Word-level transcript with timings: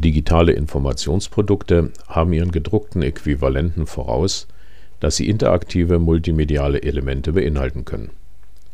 Digitale 0.00 0.52
Informationsprodukte 0.52 1.90
haben 2.08 2.32
ihren 2.32 2.52
gedruckten 2.52 3.02
Äquivalenten 3.02 3.86
voraus, 3.86 4.46
dass 4.98 5.16
sie 5.16 5.28
interaktive 5.28 5.98
multimediale 5.98 6.82
Elemente 6.82 7.34
beinhalten 7.34 7.84
können. 7.84 8.10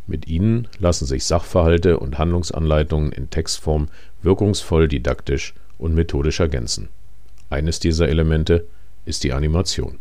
Mit 0.07 0.29
ihnen 0.29 0.69
lassen 0.79 1.05
sich 1.05 1.25
Sachverhalte 1.25 1.99
und 1.99 2.19
Handlungsanleitungen 2.19 3.11
in 3.11 3.29
Textform 3.29 3.89
wirkungsvoll 4.23 4.87
didaktisch 4.87 5.55
und 5.79 5.95
methodisch 5.95 6.39
ergänzen. 6.39 6.91
Eines 7.51 7.81
dieser 7.81 8.09
Elemente 8.09 8.65
ist 9.05 9.25
die 9.25 9.33
Animation. 9.33 9.99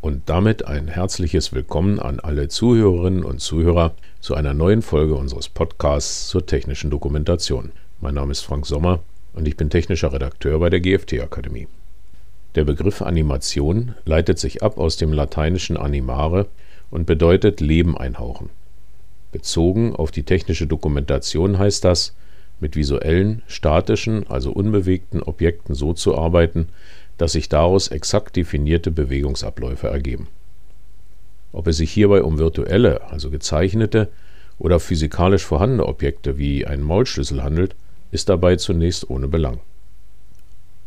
Und 0.00 0.22
damit 0.26 0.66
ein 0.66 0.86
herzliches 0.86 1.52
Willkommen 1.52 1.98
an 1.98 2.20
alle 2.20 2.46
Zuhörerinnen 2.46 3.24
und 3.24 3.40
Zuhörer 3.40 3.94
zu 4.20 4.34
einer 4.34 4.54
neuen 4.54 4.82
Folge 4.82 5.14
unseres 5.14 5.48
Podcasts 5.48 6.28
zur 6.28 6.46
technischen 6.46 6.90
Dokumentation. 6.90 7.72
Mein 8.00 8.14
Name 8.14 8.32
ist 8.32 8.42
Frank 8.42 8.66
Sommer 8.66 9.00
und 9.34 9.48
ich 9.48 9.56
bin 9.56 9.70
technischer 9.70 10.12
Redakteur 10.12 10.58
bei 10.58 10.70
der 10.70 10.80
GFT 10.80 11.20
Akademie. 11.20 11.68
Der 12.54 12.64
Begriff 12.64 13.00
Animation 13.00 13.94
leitet 14.04 14.38
sich 14.38 14.62
ab 14.62 14.78
aus 14.78 14.96
dem 14.96 15.12
lateinischen 15.12 15.76
animare 15.76 16.46
und 16.90 17.06
bedeutet 17.06 17.60
Leben 17.60 17.96
einhauchen. 17.96 18.50
Bezogen 19.32 19.96
auf 19.96 20.10
die 20.10 20.24
technische 20.24 20.66
Dokumentation 20.66 21.58
heißt 21.58 21.84
das, 21.84 22.14
mit 22.60 22.76
visuellen, 22.76 23.42
statischen, 23.46 24.28
also 24.28 24.52
unbewegten 24.52 25.22
Objekten 25.22 25.74
so 25.74 25.94
zu 25.94 26.16
arbeiten, 26.16 26.68
dass 27.18 27.32
sich 27.32 27.48
daraus 27.48 27.88
exakt 27.88 28.36
definierte 28.36 28.90
Bewegungsabläufe 28.90 29.88
ergeben. 29.88 30.28
Ob 31.52 31.66
es 31.66 31.78
sich 31.78 31.90
hierbei 31.90 32.22
um 32.22 32.38
virtuelle, 32.38 33.10
also 33.10 33.30
gezeichnete, 33.30 34.08
oder 34.58 34.78
physikalisch 34.78 35.44
vorhandene 35.44 35.86
Objekte 35.86 36.38
wie 36.38 36.66
einen 36.66 36.82
Maulschlüssel 36.82 37.42
handelt, 37.42 37.74
ist 38.12 38.28
dabei 38.28 38.56
zunächst 38.56 39.10
ohne 39.10 39.26
Belang. 39.26 39.58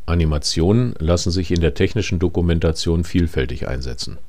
Animationen 0.06 0.94
lassen 1.00 1.32
sich 1.32 1.52
in 1.52 1.60
der 1.60 1.74
technischen 1.74 2.20
Dokumentation 2.20 3.04
vielfältig 3.04 3.68
einsetzen, 3.68 4.20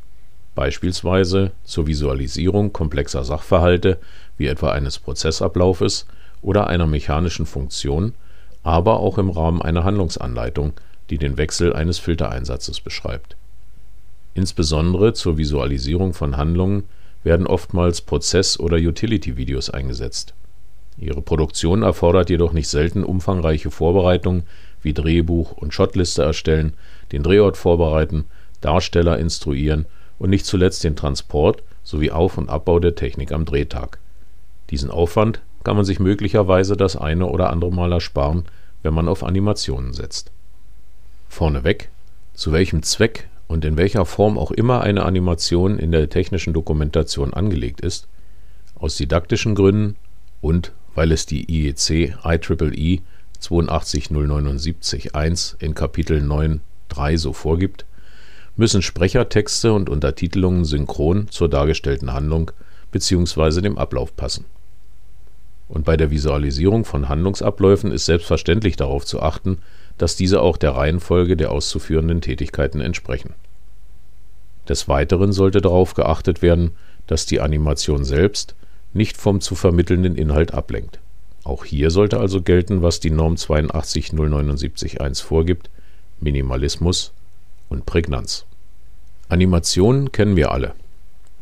beispielsweise 0.55 1.53
zur 1.65 1.87
Visualisierung 1.87 2.73
komplexer 2.73 3.23
Sachverhalte 3.23 3.99
wie 4.39 4.47
etwa 4.47 4.73
eines 4.73 4.99
Prozessablaufes 4.99 6.07
oder 6.41 6.67
einer 6.69 6.87
mechanischen 6.87 7.45
Funktion, 7.45 8.15
aber 8.63 8.99
auch 9.01 9.19
im 9.19 9.29
Rahmen 9.29 9.61
einer 9.61 9.85
Handlungsanleitung, 9.85 10.73
die 11.11 11.19
den 11.19 11.37
Wechsel 11.37 11.75
eines 11.75 11.99
Filtereinsatzes 11.99 12.81
beschreibt. 12.81 13.37
Insbesondere 14.33 15.13
zur 15.13 15.37
Visualisierung 15.37 16.15
von 16.15 16.39
Handlungen 16.39 16.85
werden 17.23 17.47
oftmals 17.47 18.01
Prozess- 18.01 18.59
oder 18.59 18.79
Utility-Videos 18.79 19.69
eingesetzt 19.69 20.33
Ihre 20.99 21.21
Produktion 21.21 21.83
erfordert 21.83 22.31
jedoch 22.31 22.53
nicht 22.53 22.69
selten 22.69 23.05
umfangreiche 23.05 23.71
Vorbereitungen 23.71 24.45
wie 24.83 24.95
Drehbuch 24.95 25.53
und 25.53 25.75
Shotliste 25.75 26.23
erstellen, 26.23 26.75
den 27.13 27.23
Drehort 27.23 27.57
vorbereiten, 27.57 28.25
Darsteller 28.61 29.19
instruieren 29.19 29.87
und 30.19 30.31
nicht 30.31 30.47
zuletzt 30.47 30.85
den 30.85 30.97
Transport 30.97 31.63
sowie 31.83 32.11
Auf 32.11 32.39
und 32.39 32.49
Abbau 32.49 32.79
der 32.79 32.95
Technik 32.95 33.33
am 33.33 33.45
Drehtag. 33.45 33.99
Diesen 34.71 34.91
Aufwand 34.91 35.41
kann 35.65 35.77
man 35.77 35.85
sich 35.85 36.01
möglicherweise 36.01 36.77
das 36.77 36.97
eine 36.97 37.27
oder 37.27 37.51
andere 37.51 37.73
Mal 37.73 37.93
ersparen, 37.93 38.45
wenn 38.83 38.95
man 38.95 39.09
auf 39.09 39.23
Animationen 39.23 39.93
setzt. 39.93 40.31
Vorneweg: 41.29 41.91
Zu 42.35 42.53
welchem 42.53 42.83
Zweck 42.83 43.29
und 43.49 43.65
in 43.65 43.77
welcher 43.77 44.07
Form 44.07 44.39
auch 44.39 44.51
immer 44.51 44.81
eine 44.81 45.05
Animation 45.05 45.79
in 45.79 45.93
der 45.93 46.09
technischen 46.09 46.53
Dokumentation 46.53 47.35
angelegt 47.35 47.81
ist, 47.81 48.09
aus 48.77 48.97
didaktischen 48.97 49.55
Gründen 49.55 49.97
und 50.41 50.73
weil 50.97 51.13
es 51.13 51.27
die 51.27 51.49
IEC 51.49 52.17
IEEE 52.25 53.03
82079-1 53.41 55.63
in 55.63 55.75
Kapitel 55.75 56.21
9.3 56.21 57.19
so 57.19 57.33
vorgibt, 57.33 57.87
müssen 58.57 58.83
Sprechertexte 58.83 59.73
und 59.73 59.89
Untertitelungen 59.89 60.65
synchron 60.65 61.29
zur 61.29 61.49
dargestellten 61.49 62.13
Handlung 62.13 62.51
bzw. 62.91 63.61
dem 63.61 63.79
Ablauf 63.79 64.17
passen. 64.17 64.47
Und 65.69 65.85
bei 65.85 65.97
der 65.97 66.11
Visualisierung 66.11 66.85
von 66.85 67.09
Handlungsabläufen 67.09 67.93
ist 67.93 68.07
selbstverständlich 68.07 68.77
darauf 68.77 69.05
zu 69.05 69.21
achten, 69.21 69.59
dass 69.99 70.17
diese 70.17 70.41
auch 70.41 70.57
der 70.57 70.77
Reihenfolge 70.77 71.37
der 71.37 71.51
auszuführenden 71.51 72.21
Tätigkeiten 72.21 72.81
entsprechen. 72.81 73.35
Des 74.69 74.89
Weiteren 74.89 75.33
sollte 75.33 75.61
darauf 75.61 75.95
geachtet 75.95 76.43
werden, 76.43 76.73
dass 77.07 77.27
die 77.27 77.41
Animation 77.41 78.05
selbst 78.05 78.55
nicht 78.97 79.17
vom 79.17 79.41
zu 79.41 79.55
vermittelnden 79.55 80.17
Inhalt 80.17 80.53
ablenkt. 80.53 80.99
Auch 81.45 81.65
hier 81.65 81.91
sollte 81.91 82.19
also 82.19 82.43
gelten, 82.43 82.83
was 82.83 82.99
die 82.99 83.11
Norm 83.11 83.35
82079.1 83.35 85.23
vorgibt: 85.23 85.71
Minimalismus 86.21 87.13
und 87.69 87.87
Prägnanz. 87.87 88.47
Animationen 89.29 90.11
kennen 90.13 90.37
wir 90.37 90.51
alle. 90.51 90.75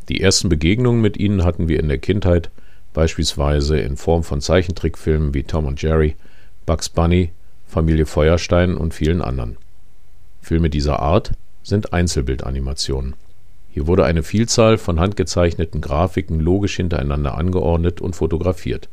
Die 0.08 0.20
ersten 0.20 0.48
Begegnungen 0.50 1.00
mit 1.00 1.16
ihnen 1.16 1.44
hatten 1.44 1.68
wir 1.68 1.80
in 1.80 1.88
der 1.88 1.98
Kindheit, 1.98 2.50
beispielsweise 2.92 3.78
in 3.78 3.96
Form 3.96 4.22
von 4.22 4.40
Zeichentrickfilmen 4.40 5.32
wie 5.32 5.44
Tom 5.44 5.64
und 5.64 5.80
Jerry, 5.80 6.16
Bugs 6.66 6.90
Bunny, 6.90 7.32
Familie 7.66 8.06
Feuerstein 8.06 8.76
und 8.76 8.92
vielen 8.92 9.22
anderen. 9.22 9.56
Filme 10.42 10.68
dieser 10.68 11.00
Art 11.00 11.32
sind 11.62 11.94
Einzelbildanimationen 11.94 13.14
hier 13.74 13.88
wurde 13.88 14.04
eine 14.04 14.22
Vielzahl 14.22 14.78
von 14.78 15.00
handgezeichneten 15.00 15.80
Grafiken 15.80 16.38
logisch 16.38 16.76
hintereinander 16.76 17.36
angeordnet 17.36 18.00
und 18.00 18.14
fotografiert. 18.14 18.88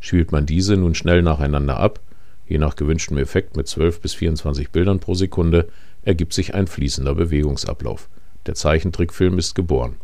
Spielt 0.00 0.32
man 0.32 0.44
diese 0.44 0.76
nun 0.76 0.96
schnell 0.96 1.22
nacheinander 1.22 1.76
ab, 1.76 2.00
je 2.48 2.58
nach 2.58 2.74
gewünschtem 2.74 3.16
Effekt 3.16 3.56
mit 3.56 3.68
12 3.68 4.00
bis 4.00 4.14
24 4.14 4.70
Bildern 4.70 4.98
pro 4.98 5.14
Sekunde, 5.14 5.68
ergibt 6.02 6.32
sich 6.32 6.52
ein 6.52 6.66
fließender 6.66 7.14
Bewegungsablauf. 7.14 8.08
Der 8.46 8.56
Zeichentrickfilm 8.56 9.38
ist 9.38 9.54
geboren. 9.54 9.94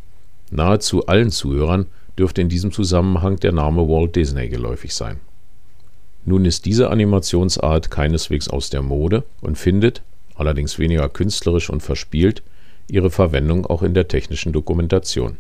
Nahezu 0.53 1.07
allen 1.09 1.33
Zuhörern 1.33 1.87
dürfte 2.17 2.41
in 2.41 2.49
diesem 2.49 2.71
Zusammenhang 2.71 3.41
der 3.41 3.51
Name 3.51 3.89
Walt 3.89 4.15
Disney 4.15 4.49
geläufig 4.49 4.95
sein. 4.95 5.19
Nun 6.25 6.45
ist 6.45 6.67
diese 6.67 6.91
Animationsart 6.91 7.91
keineswegs 7.91 8.47
aus 8.47 8.71
der 8.71 8.83
Mode 8.83 9.25
und 9.41 9.59
findet, 9.59 10.03
allerdings 10.37 10.79
weniger 10.79 11.09
künstlerisch 11.09 11.69
und 11.69 11.83
verspielt, 11.83 12.45
ihre 12.89 13.11
Verwendung 13.11 13.67
auch 13.67 13.83
in 13.83 13.95
der 13.95 14.09
technischen 14.09 14.53
Dokumentation. 14.53 15.37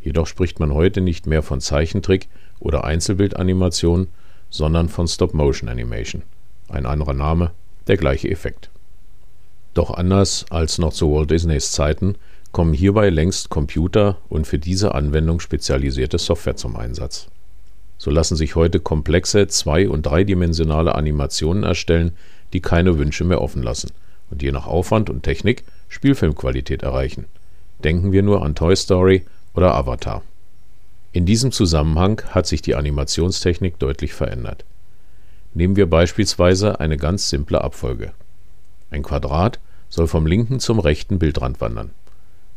Jedoch 0.00 0.26
spricht 0.26 0.60
man 0.60 0.72
heute 0.74 1.00
nicht 1.00 1.26
mehr 1.26 1.42
von 1.42 1.60
Zeichentrick 1.60 2.28
oder 2.60 2.84
Einzelbildanimation, 2.84 4.08
sondern 4.50 4.88
von 4.88 5.08
Stop-Motion-Animation. 5.08 6.22
Ein 6.68 6.86
anderer 6.86 7.14
Name, 7.14 7.52
der 7.86 7.96
gleiche 7.96 8.30
Effekt. 8.30 8.70
Doch 9.72 9.90
anders 9.90 10.46
als 10.50 10.78
noch 10.78 10.92
zu 10.92 11.12
Walt 11.12 11.30
Disneys 11.30 11.72
Zeiten 11.72 12.16
kommen 12.52 12.72
hierbei 12.72 13.10
längst 13.10 13.50
Computer 13.50 14.18
und 14.28 14.46
für 14.46 14.58
diese 14.58 14.94
Anwendung 14.94 15.40
spezialisierte 15.40 16.18
Software 16.18 16.56
zum 16.56 16.76
Einsatz. 16.76 17.28
So 17.98 18.10
lassen 18.10 18.36
sich 18.36 18.54
heute 18.54 18.78
komplexe 18.78 19.48
zwei- 19.48 19.88
und 19.88 20.02
dreidimensionale 20.06 20.94
Animationen 20.94 21.64
erstellen, 21.64 22.12
die 22.52 22.60
keine 22.60 22.98
Wünsche 22.98 23.24
mehr 23.24 23.40
offen 23.40 23.62
lassen 23.62 23.90
und 24.30 24.42
je 24.42 24.52
nach 24.52 24.66
Aufwand 24.66 25.10
und 25.10 25.22
Technik 25.22 25.64
Spielfilmqualität 25.88 26.82
erreichen. 26.82 27.26
Denken 27.82 28.12
wir 28.12 28.22
nur 28.22 28.42
an 28.42 28.54
Toy 28.54 28.74
Story 28.76 29.24
oder 29.54 29.74
Avatar. 29.74 30.22
In 31.12 31.26
diesem 31.26 31.52
Zusammenhang 31.52 32.22
hat 32.30 32.46
sich 32.46 32.62
die 32.62 32.74
Animationstechnik 32.74 33.78
deutlich 33.78 34.14
verändert. 34.14 34.64
Nehmen 35.54 35.76
wir 35.76 35.88
beispielsweise 35.88 36.80
eine 36.80 36.96
ganz 36.96 37.28
simple 37.28 37.62
Abfolge. 37.62 38.12
Ein 38.90 39.02
Quadrat 39.02 39.60
soll 39.88 40.08
vom 40.08 40.26
linken 40.26 40.58
zum 40.58 40.80
rechten 40.80 41.20
Bildrand 41.20 41.60
wandern. 41.60 41.90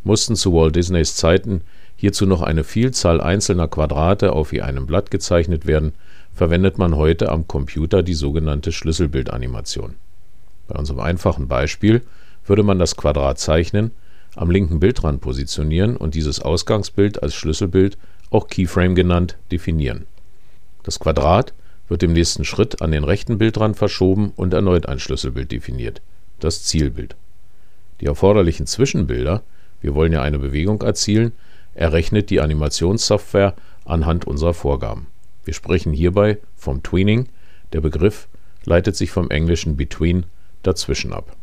Mussten 0.03 0.35
zu 0.35 0.53
Walt 0.53 0.75
Disneys 0.75 1.15
Zeiten 1.15 1.61
hierzu 1.95 2.25
noch 2.25 2.41
eine 2.41 2.63
Vielzahl 2.63 3.21
einzelner 3.21 3.67
Quadrate 3.67 4.33
auf 4.33 4.53
je 4.53 4.61
einem 4.61 4.87
Blatt 4.87 5.11
gezeichnet 5.11 5.67
werden, 5.67 5.93
verwendet 6.33 6.77
man 6.77 6.95
heute 6.95 7.29
am 7.29 7.47
Computer 7.47 8.03
die 8.03 8.13
sogenannte 8.13 8.71
Schlüsselbildanimation. 8.71 9.95
Bei 10.67 10.79
unserem 10.79 10.99
einfachen 10.99 11.47
Beispiel 11.47 12.01
würde 12.47 12.63
man 12.63 12.79
das 12.79 12.95
Quadrat 12.95 13.39
zeichnen, 13.39 13.91
am 14.35 14.51
linken 14.51 14.79
Bildrand 14.79 15.21
positionieren 15.21 15.97
und 15.97 16.15
dieses 16.15 16.39
Ausgangsbild 16.39 17.21
als 17.21 17.35
Schlüsselbild, 17.35 17.97
auch 18.29 18.47
Keyframe 18.47 18.95
genannt, 18.95 19.37
definieren. 19.51 20.05
Das 20.83 20.99
Quadrat 20.99 21.53
wird 21.87 22.03
im 22.03 22.13
nächsten 22.13 22.45
Schritt 22.45 22.81
an 22.81 22.91
den 22.91 23.03
rechten 23.03 23.37
Bildrand 23.37 23.77
verschoben 23.77 24.31
und 24.35 24.53
erneut 24.53 24.87
ein 24.87 24.99
Schlüsselbild 24.99 25.51
definiert, 25.51 26.01
das 26.39 26.63
Zielbild. 26.63 27.15
Die 28.01 28.05
erforderlichen 28.05 28.67
Zwischenbilder, 28.67 29.43
wir 29.81 29.95
wollen 29.95 30.13
ja 30.13 30.21
eine 30.21 30.39
Bewegung 30.39 30.81
erzielen, 30.81 31.31
errechnet 31.73 32.29
die 32.29 32.41
Animationssoftware 32.41 33.55
anhand 33.85 34.25
unserer 34.25 34.53
Vorgaben. 34.53 35.07
Wir 35.45 35.53
sprechen 35.53 35.93
hierbei 35.93 36.37
vom 36.55 36.83
Tweening, 36.83 37.29
der 37.73 37.81
Begriff 37.81 38.27
leitet 38.65 38.95
sich 38.95 39.11
vom 39.11 39.29
englischen 39.29 39.77
between 39.77 40.25
dazwischen 40.63 41.13
ab 41.13 41.35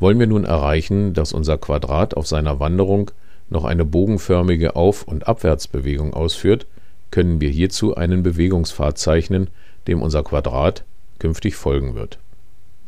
wollen 0.00 0.18
wir 0.18 0.26
nun 0.26 0.44
erreichen, 0.44 1.14
dass 1.14 1.32
unser 1.32 1.58
Quadrat 1.58 2.16
auf 2.16 2.26
seiner 2.26 2.58
Wanderung 2.58 3.10
noch 3.50 3.64
eine 3.64 3.84
bogenförmige 3.84 4.76
Auf 4.76 5.04
und 5.04 5.28
Abwärtsbewegung 5.28 6.14
ausführt, 6.14 6.66
können 7.10 7.40
wir 7.40 7.50
hierzu 7.50 7.96
einen 7.96 8.22
Bewegungspfad 8.22 8.96
zeichnen, 8.98 9.48
dem 9.86 10.00
unser 10.00 10.22
Quadrat 10.22 10.84
künftig 11.18 11.56
folgen 11.56 11.94
wird. 11.94 12.18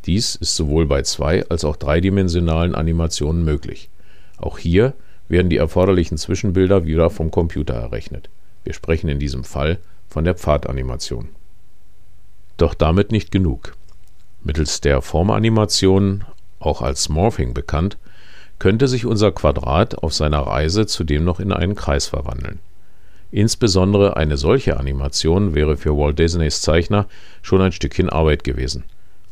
Dies 0.06 0.34
ist 0.36 0.56
sowohl 0.56 0.86
bei 0.86 1.02
zwei- 1.02 1.48
als 1.48 1.64
auch 1.64 1.76
dreidimensionalen 1.76 2.74
Animationen 2.74 3.44
möglich. 3.44 3.90
Auch 4.38 4.58
hier 4.58 4.94
werden 5.28 5.48
die 5.50 5.56
erforderlichen 5.56 6.18
Zwischenbilder 6.18 6.84
wieder 6.84 7.10
vom 7.10 7.30
Computer 7.30 7.74
errechnet. 7.74 8.28
Wir 8.64 8.72
sprechen 8.72 9.08
in 9.08 9.18
diesem 9.18 9.44
Fall 9.44 9.78
von 10.08 10.24
der 10.24 10.34
Pfadanimation. 10.34 11.28
Doch 12.56 12.74
damit 12.74 13.12
nicht 13.12 13.30
genug. 13.30 13.74
Mittels 14.44 14.80
der 14.80 15.02
Formanimation, 15.02 16.24
auch 16.64 16.82
als 16.82 17.08
Morphing 17.08 17.54
bekannt, 17.54 17.98
könnte 18.58 18.88
sich 18.88 19.06
unser 19.06 19.32
Quadrat 19.32 19.98
auf 19.98 20.14
seiner 20.14 20.40
Reise 20.40 20.86
zudem 20.86 21.24
noch 21.24 21.40
in 21.40 21.52
einen 21.52 21.74
Kreis 21.74 22.06
verwandeln. 22.06 22.60
Insbesondere 23.32 24.16
eine 24.16 24.36
solche 24.36 24.78
Animation 24.78 25.54
wäre 25.54 25.76
für 25.76 25.96
Walt 25.96 26.18
Disneys 26.18 26.60
Zeichner 26.60 27.06
schon 27.40 27.62
ein 27.62 27.72
Stückchen 27.72 28.10
Arbeit 28.10 28.44
gewesen. 28.44 28.84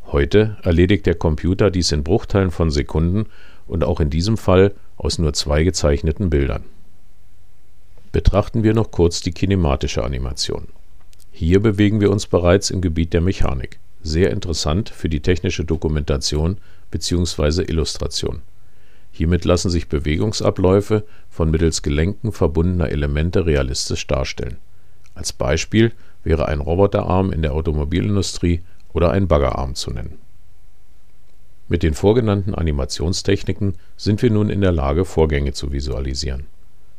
Heute 0.06 0.56
erledigt 0.62 1.06
der 1.06 1.14
Computer 1.14 1.70
dies 1.70 1.92
in 1.92 2.02
Bruchteilen 2.02 2.50
von 2.50 2.70
Sekunden 2.70 3.26
und 3.68 3.84
auch 3.84 4.00
in 4.00 4.10
diesem 4.10 4.36
Fall 4.36 4.72
aus 4.96 5.18
nur 5.18 5.32
zwei 5.34 5.62
gezeichneten 5.62 6.30
Bildern. 6.30 6.64
Betrachten 8.10 8.64
wir 8.64 8.74
noch 8.74 8.90
kurz 8.90 9.20
die 9.20 9.32
kinematische 9.32 10.02
Animation. 10.02 10.66
Hier 11.30 11.60
bewegen 11.60 12.00
wir 12.00 12.10
uns 12.10 12.26
bereits 12.26 12.70
im 12.70 12.80
Gebiet 12.80 13.12
der 13.12 13.20
Mechanik. 13.20 13.78
Sehr 14.02 14.30
interessant 14.30 14.88
für 14.88 15.08
die 15.08 15.20
technische 15.20 15.64
Dokumentation 15.64 16.56
bzw. 16.90 17.62
Illustration. 17.62 18.42
Hiermit 19.12 19.44
lassen 19.44 19.70
sich 19.70 19.88
Bewegungsabläufe 19.88 21.04
von 21.28 21.50
mittels 21.50 21.82
Gelenken 21.82 22.32
verbundener 22.32 22.90
Elemente 22.90 23.46
realistisch 23.46 24.06
darstellen. 24.06 24.58
Als 25.14 25.32
Beispiel 25.32 25.92
wäre 26.22 26.48
ein 26.48 26.60
Roboterarm 26.60 27.32
in 27.32 27.42
der 27.42 27.52
Automobilindustrie 27.54 28.62
oder 28.92 29.10
ein 29.10 29.28
Baggerarm 29.28 29.74
zu 29.74 29.90
nennen. 29.90 30.18
Mit 31.68 31.82
den 31.82 31.94
vorgenannten 31.94 32.54
Animationstechniken 32.54 33.74
sind 33.96 34.22
wir 34.22 34.30
nun 34.30 34.50
in 34.50 34.60
der 34.60 34.72
Lage, 34.72 35.04
Vorgänge 35.04 35.52
zu 35.52 35.72
visualisieren. 35.72 36.46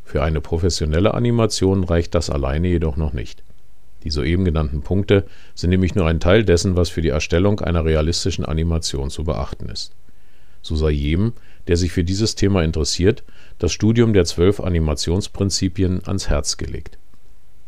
Für 0.06 0.24
eine 0.24 0.42
professionelle 0.42 1.14
Animation 1.14 1.84
reicht 1.84 2.16
das 2.16 2.30
alleine 2.30 2.68
jedoch 2.68 2.98
noch 2.98 3.14
nicht. 3.14 3.44
Die 4.04 4.10
soeben 4.10 4.46
genannten 4.46 4.82
Punkte 4.82 5.26
sind 5.54 5.70
nämlich 5.70 5.96
nur 5.96 6.08
ein 6.08 6.20
Teil 6.20 6.44
dessen, 6.44 6.76
was 6.76 6.90
für 6.90 7.02
die 7.02 7.10
Erstellung 7.10 7.60
einer 7.60 7.86
realistischen 7.86 8.46
Animation 8.46 9.10
zu 9.10 9.24
beachten 9.24 9.70
ist. 9.70 9.94
So 10.62 10.76
sei 10.76 10.92
jedem, 10.92 11.34
der 11.68 11.78
sich 11.78 11.92
für 11.92 12.04
dieses 12.04 12.36
Thema 12.36 12.64
interessiert, 12.64 13.24
das 13.60 13.72
Studium 13.72 14.14
der 14.14 14.26
zwölf 14.26 14.60
Animationsprinzipien 14.60 16.02
ans 16.06 16.30
Herz 16.30 16.58
gelegt. 16.58 16.98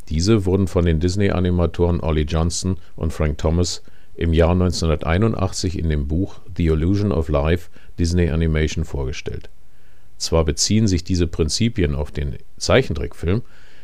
Diese 0.10 0.46
wurden 0.46 0.68
von 0.68 0.86
den 0.86 1.00
Disney-Animatoren 1.00 2.02
Ollie 2.02 2.26
Johnston 2.26 2.78
und 2.96 3.14
Frank 3.14 3.38
Thomas 3.38 3.84
im 4.16 4.34
Jahr 4.34 4.52
1981 4.52 5.80
in 5.80 5.90
dem 5.90 6.08
Buch 6.08 6.40
The 6.56 6.68
Illusion 6.68 7.12
of 7.12 7.30
Life 7.30 7.70
Disney 7.98 8.30
Animation 8.30 8.86
vorgestellt. 8.86 9.50
Zwar 10.18 10.46
beziehen 10.46 10.88
sich 10.88 11.04
diese 11.04 11.28
Prinzipien 11.28 11.96
auf 11.96 12.12
den 12.12 12.38
Zeichentrickfilm, 12.58 13.42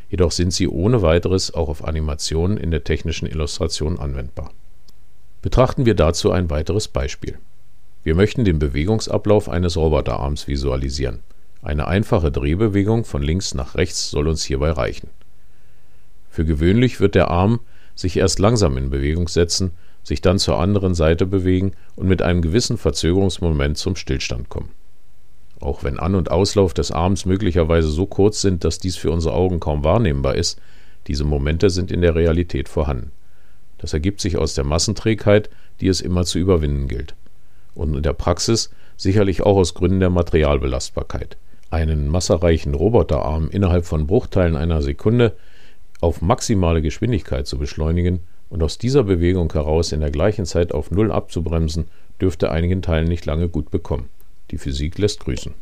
jedoch 0.09 0.31
sind 0.31 0.53
sie 0.53 0.67
ohne 0.67 1.01
weiteres 1.01 1.53
auch 1.53 1.69
auf 1.69 1.83
Animationen 1.83 2.57
in 2.57 2.71
der 2.71 2.83
technischen 2.83 3.27
Illustration 3.27 4.00
anwendbar. 4.00 4.51
Betrachten 5.41 5.85
wir 5.85 5.95
dazu 5.95 6.31
ein 6.31 6.50
weiteres 6.50 6.88
Beispiel. 6.88 7.38
Wir 8.03 8.15
möchten 8.15 8.45
den 8.45 8.59
Bewegungsablauf 8.59 9.50
eines 9.50 9.77
Roboterarms 9.77 10.47
visualisieren. 10.47 11.19
Eine 11.61 11.88
einfache 11.88 12.31
Drehbewegung 12.31 13.06
von 13.06 13.21
links 13.21 13.53
nach 13.53 13.75
rechts 13.75 14.09
soll 14.09 14.27
uns 14.27 14.44
hierbei 14.44 14.71
reichen. 14.71 15.09
Für 16.29 16.45
gewöhnlich 16.45 17.00
wird 17.00 17.15
der 17.15 17.29
Arm 17.29 17.59
sich 17.95 18.17
erst 18.17 18.39
langsam 18.39 18.77
in 18.77 18.89
Bewegung 18.89 19.27
setzen 19.27 19.71
sich 20.03 20.21
dann 20.21 20.39
zur 20.39 20.59
anderen 20.59 20.94
Seite 20.95 21.25
bewegen 21.25 21.73
und 21.95 22.07
mit 22.07 22.21
einem 22.21 22.41
gewissen 22.41 22.77
Verzögerungsmoment 22.77 23.77
zum 23.77 23.95
Stillstand 23.95 24.50
kommen. 24.50 24.71
Auch 25.59 25.83
wenn 25.83 26.00
An- 26.00 26.15
und 26.15 26.31
Auslauf 26.31 26.73
des 26.73 26.91
Arms 26.91 27.25
möglicherweise 27.25 27.89
so 27.89 28.06
kurz 28.06 28.41
sind, 28.41 28.63
dass 28.63 28.79
dies 28.79 28.95
für 28.95 29.11
unsere 29.11 29.33
Augen 29.33 29.59
kaum 29.59 29.83
wahrnehmbar 29.83 30.35
ist, 30.35 30.59
diese 31.07 31.25
Momente 31.25 31.69
sind 31.69 31.91
in 31.91 32.01
der 32.01 32.15
Realität 32.15 32.69
vorhanden. 32.69 33.11
Das 33.77 33.94
ergibt 33.94 34.21
sich 34.21 34.38
aus 34.38 34.53
der 34.53 34.63
Massenträgheit, 34.63 35.50
die 35.81 35.88
es 35.88 36.01
immer 36.01 36.25
zu 36.25 36.39
überwinden 36.39 36.88
gilt. 36.88 37.15
Und 37.75 37.95
in 37.95 38.03
der 38.03 38.13
Praxis 38.13 38.69
sicherlich 38.97 39.41
auch 39.41 39.57
aus 39.57 39.73
Gründen 39.73 40.00
der 40.00 40.09
Materialbelastbarkeit. 40.09 41.38
Einen 41.69 42.07
massereichen 42.07 42.73
Roboterarm 42.73 43.50
innerhalb 43.50 43.85
von 43.85 44.07
Bruchteilen 44.07 44.55
einer 44.55 44.81
Sekunde 44.81 45.33
auf 46.01 46.21
maximale 46.21 46.81
Geschwindigkeit 46.81 47.47
zu 47.47 47.57
beschleunigen, 47.57 48.21
und 48.50 48.63
aus 48.63 48.77
dieser 48.77 49.03
Bewegung 49.03 49.51
heraus 49.53 49.91
in 49.91 50.01
der 50.01 50.12
gleichen 50.12 50.45
Zeit 50.45 50.73
auf 50.73 50.91
Null 50.91 51.12
abzubremsen, 51.12 51.85
dürfte 52.19 52.51
einigen 52.51 52.81
Teilen 52.81 53.07
nicht 53.07 53.25
lange 53.25 53.47
gut 53.47 53.69
bekommen. 53.69 54.09
Die 54.51 54.57
Physik 54.57 54.98
lässt 54.98 55.19
grüßen. 55.22 55.54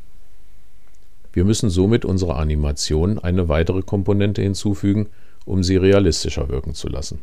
Wir 1.34 1.46
müssen 1.46 1.70
somit 1.70 2.06
unserer 2.06 2.38
Animation 2.38 3.20
eine 3.20 3.48
weitere 3.48 3.82
Komponente 3.82 4.42
hinzufügen, 4.42 5.08
um 5.46 5.64
sie 5.64 5.78
realistischer 5.78 6.50
wirken 6.50 6.74
zu 6.74 6.88
lassen. 6.88 7.22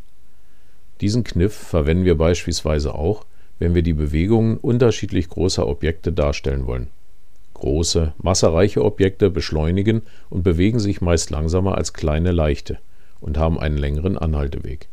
Diesen 1.01 1.25
Kniff 1.25 1.55
verwenden 1.55 2.05
wir 2.05 2.17
beispielsweise 2.17 2.95
auch, 2.95 3.25
wenn 3.59 3.75
wir 3.75 3.83
die 3.83 3.93
Bewegungen 3.93 4.57
unterschiedlich 4.59 5.29
großer 5.29 5.67
Objekte 5.67 6.13
darstellen 6.13 6.67
wollen. 6.67 6.89
Große, 7.55 8.13
massereiche 8.19 8.85
Objekte 8.85 9.31
beschleunigen 9.31 10.03
und 10.31 10.43
bewegen 10.43 10.79
sich 10.79 11.01
meist 11.01 11.31
langsamer 11.31 11.77
als 11.77 11.93
kleine, 11.93 12.33
leichte 12.33 12.79
und 13.21 13.39
haben 13.39 13.59
einen 13.59 13.79
längeren 13.79 14.19
Anhalteweg. 14.19 14.89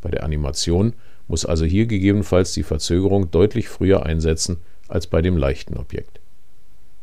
Bei 0.00 0.10
der 0.10 0.22
Animation 0.22 0.92
muss 1.28 1.46
also 1.46 1.64
hier 1.64 1.86
gegebenenfalls 1.86 2.52
die 2.52 2.62
Verzögerung 2.62 3.30
deutlich 3.30 3.68
früher 3.68 4.04
einsetzen 4.04 4.58
als 4.94 5.08
bei 5.08 5.20
dem 5.20 5.36
leichten 5.36 5.76
Objekt. 5.76 6.20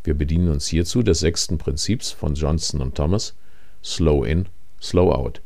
Wir 0.03 0.13
bedienen 0.13 0.49
uns 0.49 0.65
hierzu 0.67 1.03
des 1.03 1.19
sechsten 1.19 1.57
Prinzips 1.57 2.11
von 2.11 2.33
Johnston 2.35 2.81
und 2.81 2.95
Thomas 2.95 3.35
Slow 3.83 4.25
in, 4.25 4.47
Slow 4.81 5.13
out, 5.13 5.41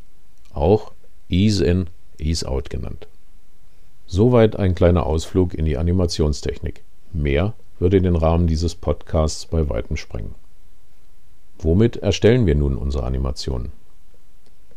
auch 0.53 0.91
Ease 1.27 1.65
in, 1.65 1.87
Ease 2.17 2.47
out 2.47 2.69
genannt. 2.69 3.07
Soweit 4.05 4.55
ein 4.55 4.75
kleiner 4.75 5.05
Ausflug 5.05 5.53
in 5.53 5.65
die 5.65 5.77
Animationstechnik. 5.77 6.83
Mehr 7.11 7.53
würde 7.79 8.01
den 8.01 8.15
Rahmen 8.15 8.47
dieses 8.47 8.75
Podcasts 8.75 9.47
bei 9.47 9.67
weitem 9.67 9.97
sprengen. 9.97 10.35
Womit 11.57 11.97
erstellen 11.97 12.45
wir 12.45 12.55
nun 12.55 12.77
unsere 12.77 13.05
Animationen? 13.05 13.71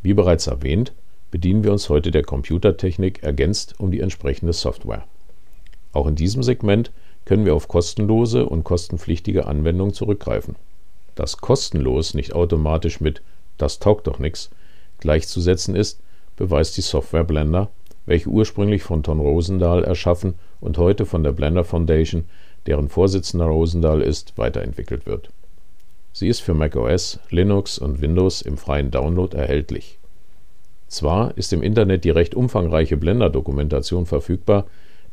Wie 0.00 0.14
bereits 0.14 0.46
erwähnt, 0.46 0.92
bedienen 1.30 1.64
wir 1.64 1.72
uns 1.72 1.88
heute 1.88 2.10
der 2.10 2.22
Computertechnik 2.22 3.22
ergänzt 3.22 3.74
um 3.78 3.90
die 3.90 4.00
entsprechende 4.00 4.54
Software. 4.54 5.04
Auch 5.92 6.06
in 6.06 6.14
diesem 6.14 6.42
Segment 6.42 6.90
können 7.28 7.44
wir 7.44 7.54
auf 7.54 7.68
kostenlose 7.68 8.46
und 8.46 8.64
kostenpflichtige 8.64 9.46
Anwendungen 9.46 9.92
zurückgreifen. 9.92 10.56
Dass 11.14 11.36
kostenlos 11.36 12.14
nicht 12.14 12.32
automatisch 12.32 13.02
mit 13.02 13.20
das 13.58 13.80
taugt 13.80 14.06
doch 14.06 14.18
nix 14.18 14.48
gleichzusetzen 15.00 15.76
ist, 15.76 16.00
beweist 16.36 16.78
die 16.78 16.80
Software 16.80 17.24
Blender, 17.24 17.68
welche 18.06 18.30
ursprünglich 18.30 18.82
von 18.82 19.02
Ton 19.02 19.20
Rosendahl 19.20 19.84
erschaffen 19.84 20.36
und 20.58 20.78
heute 20.78 21.04
von 21.04 21.22
der 21.22 21.32
Blender 21.32 21.64
Foundation, 21.64 22.24
deren 22.66 22.88
Vorsitzender 22.88 23.44
Rosendahl 23.44 24.00
ist, 24.00 24.38
weiterentwickelt 24.38 25.04
wird. 25.04 25.28
Sie 26.14 26.28
ist 26.28 26.40
für 26.40 26.54
macOS, 26.54 27.20
Linux 27.28 27.78
und 27.78 28.00
Windows 28.00 28.40
im 28.40 28.56
freien 28.56 28.90
Download 28.90 29.36
erhältlich 29.36 29.98
zwar 30.88 31.36
ist 31.36 31.52
im 31.52 31.62
Internet 31.62 32.04
die 32.04 32.10
recht 32.10 32.34
umfangreiche 32.34 32.96
Blender-Dokumentation 32.96 34.06
verfügbar, 34.06 34.64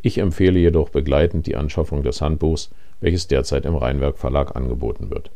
ich 0.05 0.19
empfehle 0.19 0.59
jedoch 0.59 0.89
begleitend 0.89 1.47
die 1.47 1.55
Anschaffung 1.55 2.03
des 2.03 2.21
Handbuchs, 2.21 2.69
welches 3.01 3.27
derzeit 3.27 3.65
im 3.65 3.75
Rheinwerk 3.75 4.17
Verlag 4.17 4.55
angeboten 4.55 5.09
wird. 5.09 5.31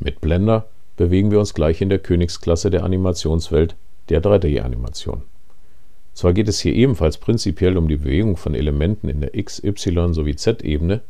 Mit 0.00 0.20
Blender 0.20 0.66
bewegen 0.96 1.30
wir 1.30 1.38
uns 1.38 1.54
gleich 1.54 1.80
in 1.80 1.88
der 1.88 2.00
Königsklasse 2.00 2.70
der 2.70 2.82
Animationswelt, 2.82 3.76
der 4.08 4.20
3D-Animation. 4.22 5.22
Zwar 6.12 6.32
geht 6.32 6.48
es 6.48 6.60
hier 6.60 6.74
ebenfalls 6.74 7.18
prinzipiell 7.18 7.78
um 7.78 7.86
die 7.86 7.96
Bewegung 7.96 8.36
von 8.36 8.54
Elementen 8.54 9.08
in 9.08 9.20
der 9.20 9.34
x-, 9.36 9.62
y- 9.62 10.12
sowie 10.12 10.34
z-Ebene, 10.34 11.00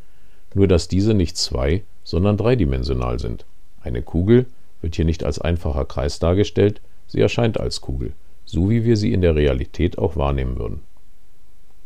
nur 0.53 0.67
dass 0.67 0.87
diese 0.87 1.13
nicht 1.15 1.35
zwei-, 1.37 1.81
sondern 2.03 2.37
dreidimensional 2.37 3.19
sind. 3.19 3.45
Eine 3.81 4.03
Kugel 4.03 4.45
wird 4.81 4.95
hier 4.95 5.05
nicht 5.05 5.23
als 5.23 5.39
einfacher 5.39 5.85
Kreis 5.85 6.19
dargestellt, 6.19 6.81
Sie 7.07 7.19
erscheint 7.19 7.59
als 7.59 7.81
Kugel, 7.81 8.13
so 8.45 8.69
wie 8.69 8.85
wir 8.85 8.97
sie 8.97 9.13
in 9.13 9.21
der 9.21 9.35
Realität 9.35 9.97
auch 9.97 10.15
wahrnehmen 10.15 10.57
würden. 10.57 10.81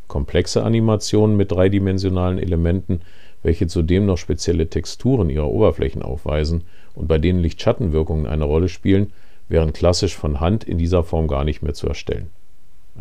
Komplexe 0.08 0.64
Animationen 0.64 1.38
mit 1.38 1.52
dreidimensionalen 1.52 2.40
Elementen, 2.40 3.02
welche 3.44 3.68
zudem 3.68 4.06
noch 4.06 4.18
spezielle 4.18 4.70
Texturen 4.70 5.30
ihrer 5.30 5.50
Oberflächen 5.50 6.02
aufweisen 6.02 6.64
und 6.96 7.08
bei 7.08 7.18
denen 7.18 7.40
Licht-Schatten-Wirkungen 7.40 8.26
eine 8.26 8.46
Rolle 8.46 8.70
spielen, 8.70 9.12
wären 9.50 9.74
klassisch 9.74 10.16
von 10.16 10.40
Hand 10.40 10.64
in 10.64 10.78
dieser 10.78 11.04
Form 11.04 11.28
gar 11.28 11.44
nicht 11.44 11.62
mehr 11.62 11.74
zu 11.74 11.88
erstellen. 11.88 12.30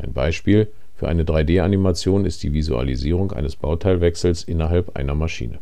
Ein 0.00 0.12
Beispiel 0.12 0.68
für 0.94 1.08
eine 1.08 1.24
3D-Animation 1.24 2.24
ist 2.24 2.42
die 2.42 2.52
Visualisierung 2.52 3.32
eines 3.32 3.56
Bauteilwechsels 3.56 4.44
innerhalb 4.44 4.96
einer 4.96 5.14
Maschine. 5.14 5.58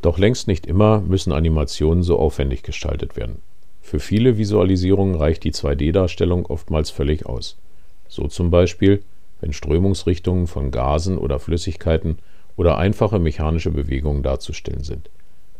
Doch 0.00 0.18
längst 0.18 0.48
nicht 0.48 0.66
immer 0.66 1.00
müssen 1.00 1.32
Animationen 1.32 2.02
so 2.02 2.18
aufwendig 2.18 2.62
gestaltet 2.62 3.16
werden 3.16 3.40
für 3.82 3.98
viele 4.00 4.38
Visualisierungen 4.38 5.16
reicht 5.16 5.44
die 5.44 5.52
2D-Darstellung 5.52 6.46
oftmals 6.46 6.88
völlig 6.90 7.26
aus. 7.26 7.58
So 8.08 8.28
zum 8.28 8.50
Beispiel, 8.50 9.02
wenn 9.42 9.52
Strömungsrichtungen 9.52 10.46
von 10.46 10.70
Gasen 10.70 11.18
oder 11.18 11.38
Flüssigkeiten 11.38 12.18
oder 12.56 12.78
einfache 12.78 13.18
mechanische 13.18 13.70
Bewegungen 13.70 14.22
darzustellen 14.22 14.84
sind. 14.84 15.10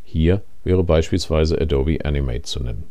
Hier 0.05 0.43
wäre 0.65 0.85
beispielsweise 0.85 1.61
Adobe 1.61 2.05
Animate 2.05 2.43
zu 2.43 2.63
nennen. 2.63 2.85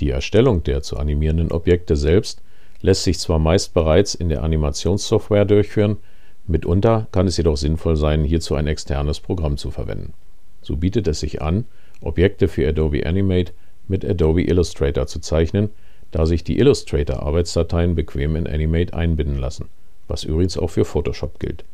Die 0.00 0.10
Erstellung 0.10 0.64
der 0.64 0.82
zu 0.82 0.96
animierenden 0.96 1.52
Objekte 1.52 1.96
selbst 1.96 2.40
lässt 2.80 3.04
sich 3.04 3.18
zwar 3.18 3.38
meist 3.38 3.74
bereits 3.74 4.14
in 4.14 4.28
der 4.28 4.42
Animationssoftware 4.42 5.44
durchführen, 5.44 5.98
mitunter 6.46 7.06
kann 7.12 7.26
es 7.26 7.36
jedoch 7.36 7.56
sinnvoll 7.56 7.96
sein, 7.96 8.24
hierzu 8.24 8.54
ein 8.54 8.66
externes 8.66 9.20
Programm 9.20 9.56
zu 9.56 9.70
verwenden. 9.70 10.14
So 10.62 10.76
bietet 10.76 11.06
es 11.08 11.20
sich 11.20 11.42
an, 11.42 11.66
Objekte 12.00 12.48
für 12.48 12.66
Adobe 12.66 13.06
Animate 13.06 13.52
mit 13.86 14.04
Adobe 14.04 14.42
Illustrator 14.42 15.06
zu 15.06 15.20
zeichnen, 15.20 15.70
da 16.14 16.26
sich 16.26 16.44
die 16.44 16.58
Illustrator-Arbeitsdateien 16.60 17.96
bequem 17.96 18.36
in 18.36 18.46
Animate 18.46 18.94
einbinden 18.94 19.36
lassen, 19.36 19.68
was 20.06 20.22
übrigens 20.22 20.56
auch 20.56 20.68
für 20.68 20.84
Photoshop 20.84 21.40
gilt. 21.40 21.64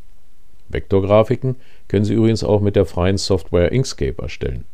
Vektorgrafiken 0.70 1.56
können 1.88 2.06
Sie 2.06 2.14
übrigens 2.14 2.42
auch 2.42 2.62
mit 2.62 2.74
der 2.74 2.86
freien 2.86 3.18
Software 3.18 3.70
Inkscape 3.70 4.22
erstellen. 4.22 4.64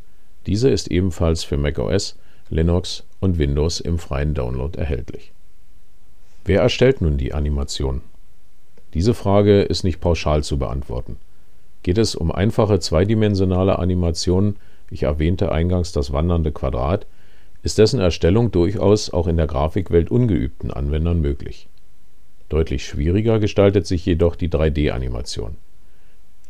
Diese 0.47 0.71
ist 0.71 0.89
ebenfalls 0.89 1.43
für 1.43 1.57
macOS, 1.57 2.17
Linux 2.49 3.03
und 3.19 3.39
Windows 3.39 3.81
im 3.81 3.99
freien 3.99 4.35
Download 4.35 4.79
erhältlich. 4.79 5.33
Wer 6.45 6.61
erstellt 6.61 7.01
nun 7.01 7.17
die 7.17 7.35
Animation? 7.35 8.03
Diese 8.95 9.15
Frage 9.15 9.63
ist 9.63 9.83
nicht 9.83 10.01
pauschal 10.01 10.45
zu 10.45 10.59
beantworten. 10.59 11.17
Geht 11.83 11.99
es 11.99 12.15
um 12.15 12.31
einfache 12.31 12.79
zweidimensionale 12.79 13.81
Animationen, 13.81 14.59
ich 14.93 15.03
erwähnte 15.03 15.51
eingangs 15.51 15.91
das 15.91 16.13
wandernde 16.13 16.53
Quadrat, 16.53 17.05
ist 17.67 17.79
dessen 17.79 17.99
Erstellung 17.99 18.53
durchaus 18.53 19.11
auch 19.11 19.27
in 19.27 19.37
der 19.37 19.49
Grafikwelt 19.49 20.09
ungeübten 20.09 20.71
Anwendern 20.71 21.21
möglich. 21.21 21.67
Deutlich 22.49 22.87
schwieriger 22.87 23.41
gestaltet 23.41 23.89
sich 23.89 24.07
jedoch 24.07 24.37
die 24.37 24.49
3D-Animation. 24.49 25.57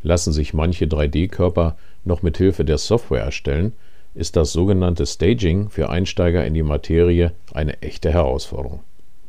Lassen 0.03 0.35
sich 0.35 0.53
manche 0.53 0.85
3D-Körper 0.85 1.79
noch 2.05 2.21
mit 2.21 2.37
Hilfe 2.37 2.67
der 2.67 2.77
Software 2.77 3.23
erstellen, 3.23 3.73
ist 4.15 4.37
das 4.37 4.53
sogenannte 4.53 5.07
Staging 5.07 5.71
für 5.71 5.89
Einsteiger 5.89 6.45
in 6.45 6.53
die 6.53 6.63
Materie 6.63 7.33
eine 7.55 7.81
echte 7.81 8.13
Herausforderung, 8.13 8.81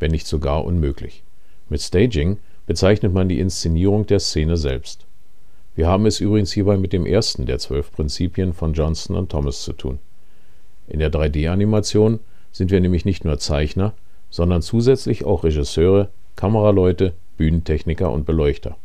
wenn 0.02 0.12
nicht 0.12 0.28
sogar 0.28 0.66
unmöglich. 0.66 1.24
Mit 1.70 1.82
Staging 1.82 2.38
bezeichnet 2.66 3.14
man 3.14 3.30
die 3.30 3.40
Inszenierung 3.40 4.06
der 4.06 4.20
Szene 4.20 4.58
selbst. 4.58 5.06
Wir 5.74 5.88
haben 5.88 6.06
es 6.06 6.20
übrigens 6.20 6.52
hierbei 6.52 6.76
mit 6.76 6.92
dem 6.92 7.06
ersten 7.06 7.46
der 7.46 7.60
zwölf 7.60 7.94
Prinzipien 7.94 8.52
von 8.52 8.74
Johnston 8.74 9.16
und 9.16 9.32
Thomas 9.32 9.62
zu 9.62 9.72
tun. 9.72 10.00
In 10.88 11.00
der 11.00 11.12
3D-Animation 11.12 12.20
sind 12.52 12.72
wir 12.72 12.80
nämlich 12.80 13.06
nicht 13.06 13.26
nur 13.26 13.38
Zeichner, 13.38 13.94
sondern 14.30 14.62
zusätzlich 14.62 15.26
auch 15.26 15.44
Regisseure, 15.44 16.10
Kameraleute, 16.36 17.14
Bühnentechniker 17.38 18.12
und 18.12 18.26
Beleuchter. 18.26 18.78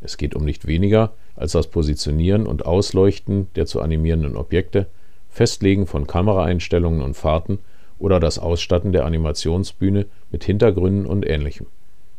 Es 0.00 0.16
geht 0.16 0.34
um 0.34 0.44
nicht 0.44 0.66
weniger 0.66 1.12
als 1.36 1.52
das 1.52 1.68
Positionieren 1.68 2.46
und 2.46 2.66
Ausleuchten 2.66 3.48
der 3.54 3.66
zu 3.66 3.80
animierenden 3.80 4.36
Objekte, 4.36 4.86
Festlegen 5.30 5.86
von 5.86 6.06
Kameraeinstellungen 6.06 7.02
und 7.02 7.14
Fahrten 7.14 7.58
oder 7.98 8.20
das 8.20 8.38
Ausstatten 8.38 8.92
der 8.92 9.04
Animationsbühne 9.04 10.06
mit 10.30 10.44
Hintergründen 10.44 11.06
und 11.06 11.26
ähnlichem. 11.26 11.66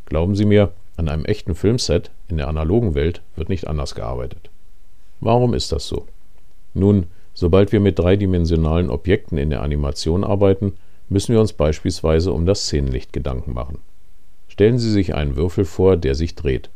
Glauben 0.06 0.36
Sie 0.36 0.46
mir, 0.46 0.72
an 0.96 1.10
einem 1.10 1.26
echten 1.26 1.56
Filmset 1.56 2.12
in 2.28 2.38
der 2.38 2.48
analogen 2.48 2.96
Welt 2.96 3.22
wird 3.36 3.50
nicht 3.50 3.68
anders 3.68 3.96
gearbeitet. 3.96 4.50
Warum 5.20 5.54
ist 5.54 5.72
das 5.72 5.88
so? 5.88 6.06
Nun, 6.74 7.08
Sobald 7.34 7.72
wir 7.72 7.80
mit 7.80 8.00
dreidimensionalen 8.00 8.90
Objekten 8.90 9.38
in 9.38 9.50
der 9.50 9.62
Animation 9.62 10.24
arbeiten, 10.24 10.74
müssen 11.10 11.34
wir 11.34 11.42
uns 11.42 11.54
beispielsweise 11.54 12.32
um 12.32 12.46
das 12.46 12.64
Szenenlicht 12.64 13.14
Gedanken 13.14 13.54
machen. 13.54 13.80
Stellen 14.48 14.78
Sie 14.78 14.92
sich 14.92 15.16
einen 15.16 15.36
Würfel 15.36 15.66
vor, 15.66 15.98
der 15.98 16.16
sich 16.16 16.36
dreht. 16.36 16.70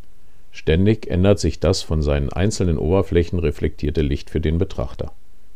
Ständig 0.52 1.08
ändert 1.08 1.40
sich 1.40 1.60
das 1.60 1.84
von 1.84 2.02
seinen 2.02 2.34
einzelnen 2.34 2.80
Oberflächen 2.80 3.38
reflektierte 3.38 4.02
Licht 4.02 4.30
für 4.30 4.42
den 4.42 4.58
Betrachter. 4.58 5.12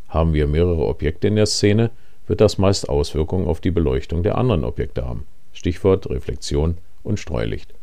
Haben 0.08 0.34
wir 0.34 0.46
mehrere 0.46 0.86
Objekte 0.86 1.28
in 1.28 1.36
der 1.36 1.48
Szene, 1.48 1.90
wird 2.28 2.42
das 2.42 2.58
meist 2.58 2.88
Auswirkungen 2.88 3.48
auf 3.48 3.60
die 3.60 3.72
Beleuchtung 3.72 4.24
der 4.24 4.38
anderen 4.38 4.64
Objekte 4.64 5.06
haben. 5.06 5.26
Stichwort 5.54 6.10
Reflexion 6.10 6.78
und 7.04 7.20
Streulicht. 7.20 7.74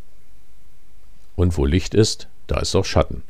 Und 1.35 1.57
wo 1.59 1.65
Licht 1.65 1.95
ist, 1.95 2.29
da 2.47 2.61
ist 2.61 2.75
auch 2.77 2.85
Schatten. 2.85 3.23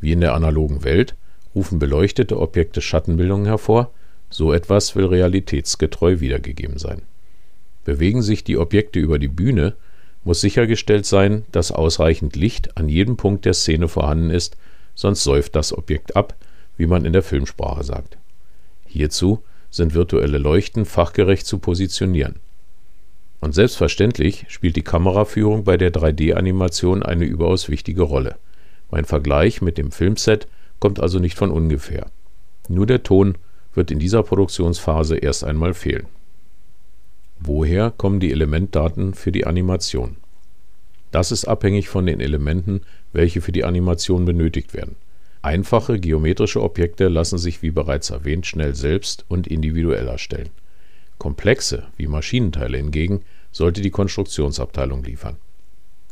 Wie 0.00 0.12
in 0.12 0.20
der 0.20 0.34
analogen 0.34 0.84
Welt 0.84 1.14
rufen 1.56 1.78
beleuchtete 1.78 2.38
Objekte 2.38 2.82
Schattenbildungen 2.82 3.46
hervor, 3.46 3.90
so 4.28 4.52
etwas 4.52 4.94
will 4.94 5.06
realitätsgetreu 5.06 6.20
wiedergegeben 6.20 6.78
sein. 6.78 7.02
Bewegen 7.84 8.20
sich 8.20 8.44
die 8.44 8.58
Objekte 8.58 9.00
über 9.00 9.18
die 9.18 9.28
Bühne, 9.28 9.74
muss 10.22 10.40
sichergestellt 10.40 11.06
sein, 11.06 11.44
dass 11.52 11.72
ausreichend 11.72 12.36
Licht 12.36 12.76
an 12.76 12.88
jedem 12.88 13.16
Punkt 13.16 13.44
der 13.46 13.54
Szene 13.54 13.88
vorhanden 13.88 14.30
ist, 14.30 14.56
sonst 14.94 15.24
säuft 15.24 15.56
das 15.56 15.72
Objekt 15.72 16.14
ab, 16.14 16.34
wie 16.76 16.86
man 16.86 17.04
in 17.04 17.14
der 17.14 17.22
Filmsprache 17.22 17.84
sagt. 17.84 18.18
Hierzu 18.86 19.42
sind 19.70 19.94
virtuelle 19.94 20.38
Leuchten 20.38 20.84
fachgerecht 20.84 21.46
zu 21.46 21.58
positionieren. 21.58 22.36
Und 23.40 23.54
selbstverständlich 23.54 24.46
spielt 24.48 24.76
die 24.76 24.82
Kameraführung 24.82 25.64
bei 25.64 25.76
der 25.76 25.92
3D-Animation 25.92 27.02
eine 27.02 27.24
überaus 27.24 27.68
wichtige 27.68 28.02
Rolle. 28.02 28.36
Mein 28.90 29.04
Vergleich 29.04 29.62
mit 29.62 29.78
dem 29.78 29.90
Filmset 29.90 30.48
kommt 30.80 31.00
also 31.00 31.18
nicht 31.18 31.36
von 31.36 31.50
ungefähr. 31.50 32.06
Nur 32.68 32.86
der 32.86 33.02
Ton 33.02 33.36
wird 33.74 33.90
in 33.90 33.98
dieser 33.98 34.22
Produktionsphase 34.22 35.16
erst 35.16 35.44
einmal 35.44 35.74
fehlen. 35.74 36.06
Woher 37.38 37.90
kommen 37.90 38.20
die 38.20 38.32
Elementdaten 38.32 39.14
für 39.14 39.32
die 39.32 39.46
Animation? 39.46 40.16
Das 41.10 41.32
ist 41.32 41.46
abhängig 41.46 41.88
von 41.88 42.06
den 42.06 42.20
Elementen, 42.20 42.80
welche 43.12 43.40
für 43.40 43.52
die 43.52 43.64
Animation 43.64 44.24
benötigt 44.24 44.74
werden. 44.74 44.96
Einfache 45.42 46.00
geometrische 46.00 46.62
Objekte 46.62 47.08
lassen 47.08 47.38
sich 47.38 47.62
wie 47.62 47.70
bereits 47.70 48.10
erwähnt 48.10 48.46
schnell 48.46 48.74
selbst 48.74 49.24
und 49.28 49.46
individuell 49.46 50.08
erstellen. 50.08 50.50
Komplexe 51.18 51.86
wie 51.96 52.08
Maschinenteile 52.08 52.78
hingegen 52.78 53.22
sollte 53.52 53.80
die 53.80 53.90
Konstruktionsabteilung 53.90 55.04
liefern. 55.04 55.36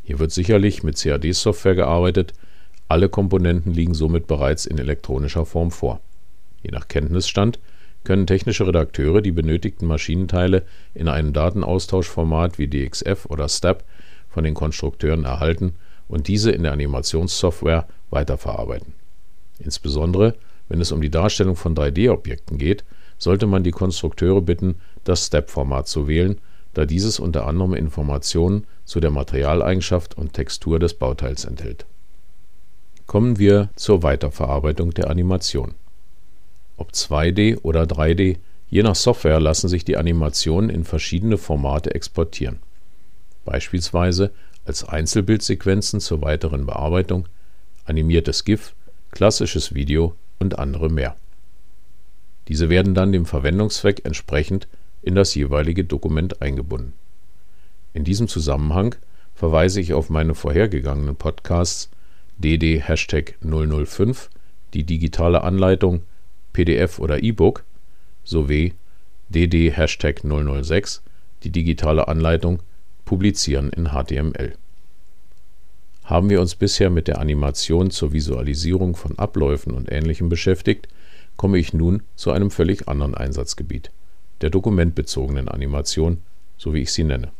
Hier 0.03 0.19
wird 0.19 0.31
sicherlich 0.31 0.83
mit 0.83 0.97
CAD-Software 0.97 1.75
gearbeitet, 1.75 2.33
alle 2.87 3.09
Komponenten 3.09 3.73
liegen 3.73 3.93
somit 3.93 4.27
bereits 4.27 4.65
in 4.65 4.77
elektronischer 4.77 5.45
Form 5.45 5.71
vor. 5.71 5.99
Je 6.61 6.71
nach 6.71 6.87
Kenntnisstand 6.87 7.59
können 8.03 8.27
technische 8.27 8.67
Redakteure 8.67 9.21
die 9.21 9.31
benötigten 9.31 9.87
Maschinenteile 9.87 10.63
in 10.93 11.07
einem 11.07 11.33
Datenaustauschformat 11.33 12.59
wie 12.59 12.67
DXF 12.67 13.25
oder 13.25 13.49
STEP 13.49 13.83
von 14.29 14.43
den 14.43 14.53
Konstrukteuren 14.53 15.25
erhalten 15.25 15.73
und 16.07 16.27
diese 16.27 16.51
in 16.51 16.63
der 16.63 16.73
Animationssoftware 16.73 17.87
weiterverarbeiten. 18.11 18.93
Insbesondere 19.59 20.35
wenn 20.67 20.81
es 20.81 20.91
um 20.91 21.01
die 21.01 21.11
Darstellung 21.11 21.55
von 21.55 21.75
3D-Objekten 21.75 22.57
geht, 22.57 22.83
sollte 23.17 23.45
man 23.45 23.63
die 23.63 23.71
Konstrukteure 23.71 24.41
bitten, 24.41 24.75
das 25.03 25.25
STEP-Format 25.25 25.87
zu 25.87 26.07
wählen, 26.07 26.39
da 26.73 26.85
dieses 26.85 27.19
unter 27.19 27.47
anderem 27.47 27.73
Informationen 27.73 28.65
zu 28.83 28.99
der 28.99 29.11
Materialeigenschaft 29.11 30.17
und 30.17 30.33
Textur 30.33 30.79
des 30.79 30.95
Bauteils 30.95 31.45
enthält 31.45 31.85
Kommen 33.07 33.37
wir 33.37 33.69
zur 33.75 34.03
Weiterverarbeitung 34.03 34.91
der 34.93 35.09
Animation. 35.09 35.75
Ob 36.77 36.91
2D 36.91 37.59
oder 37.61 37.83
3D, 37.83 38.37
je 38.69 38.83
nach 38.83 38.95
Software 38.95 39.39
lassen 39.39 39.69
sich 39.69 39.85
die 39.85 39.97
Animationen 39.97 40.69
in 40.69 40.83
verschiedene 40.83 41.37
Formate 41.37 41.93
exportieren. 41.93 42.59
Beispielsweise 43.45 44.31
als 44.65 44.83
Einzelbildsequenzen 44.83 45.99
zur 45.99 46.21
weiteren 46.21 46.65
Bearbeitung, 46.65 47.27
animiertes 47.85 48.43
GIF, 48.43 48.73
klassisches 49.11 49.75
Video 49.75 50.15
und 50.39 50.57
andere 50.57 50.89
mehr. 50.89 51.15
Diese 52.47 52.69
werden 52.69 52.95
dann 52.95 53.11
dem 53.11 53.25
Verwendungszweck 53.25 54.03
entsprechend 54.03 54.67
in 55.03 55.15
das 55.15 55.35
jeweilige 55.35 55.83
Dokument 55.83 56.41
eingebunden. 56.41 56.93
In 57.93 58.03
diesem 58.03 58.27
Zusammenhang 58.27 58.95
verweise 59.35 59.79
ich 59.79 59.93
auf 59.93 60.09
meine 60.09 60.35
vorhergegangenen 60.35 61.15
Podcasts 61.15 61.89
dd 62.37 62.81
Hashtag 62.81 63.35
005 63.41 64.29
die 64.73 64.83
digitale 64.83 65.43
Anleitung 65.43 66.01
PDF 66.53 66.99
oder 66.99 67.23
E-Book 67.23 67.63
sowie 68.23 68.73
dd 69.29 69.71
Hashtag 69.71 70.21
006 70.23 71.01
die 71.43 71.49
digitale 71.49 72.07
Anleitung 72.07 72.59
Publizieren 73.05 73.69
in 73.69 73.89
HTML. 73.89 74.55
Haben 76.03 76.29
wir 76.29 76.41
uns 76.41 76.55
bisher 76.55 76.89
mit 76.89 77.07
der 77.07 77.19
Animation 77.19 77.91
zur 77.91 78.13
Visualisierung 78.13 78.95
von 78.95 79.17
Abläufen 79.17 79.73
und 79.73 79.91
Ähnlichem 79.91 80.27
beschäftigt, 80.27 80.87
komme 81.37 81.57
ich 81.57 81.73
nun 81.73 82.03
zu 82.15 82.31
einem 82.31 82.51
völlig 82.51 82.87
anderen 82.87 83.15
Einsatzgebiet, 83.15 83.91
der 84.41 84.49
dokumentbezogenen 84.49 85.47
Animation, 85.47 86.21
so 86.57 86.73
wie 86.73 86.81
ich 86.81 86.91
sie 86.91 87.03
nenne. 87.03 87.31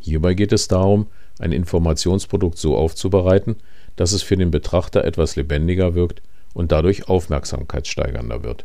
Hierbei 0.00 0.34
geht 0.34 0.52
es 0.52 0.68
darum, 0.68 1.06
ein 1.38 1.52
Informationsprodukt 1.52 2.58
so 2.58 2.76
aufzubereiten, 2.76 3.56
dass 3.96 4.12
es 4.12 4.22
für 4.22 4.36
den 4.36 4.50
Betrachter 4.50 5.04
etwas 5.04 5.36
lebendiger 5.36 5.94
wirkt 5.94 6.22
und 6.54 6.72
dadurch 6.72 7.08
aufmerksamkeitssteigernder 7.08 8.42
wird. 8.42 8.64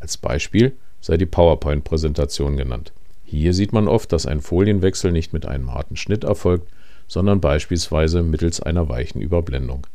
Als 0.00 0.16
Beispiel 0.16 0.72
sei 1.00 1.16
die 1.16 1.26
PowerPoint-Präsentation 1.26 2.56
genannt. 2.56 2.92
Hier 3.24 3.54
sieht 3.54 3.72
man 3.72 3.88
oft, 3.88 4.12
dass 4.12 4.26
ein 4.26 4.40
Folienwechsel 4.40 5.10
nicht 5.10 5.32
mit 5.32 5.46
einem 5.46 5.72
harten 5.72 5.96
Schnitt 5.96 6.24
erfolgt, 6.24 6.68
sondern 7.08 7.40
beispielsweise 7.40 8.22
mittels 8.22 8.60
einer 8.60 8.88
weichen 8.88 9.20
Überblendung. 9.20 9.86